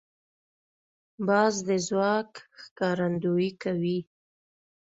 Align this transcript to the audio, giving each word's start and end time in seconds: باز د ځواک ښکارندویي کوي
باز 1.27 1.53
د 1.67 1.69
ځواک 1.87 2.31
ښکارندویي 2.61 3.51
کوي 3.63 3.99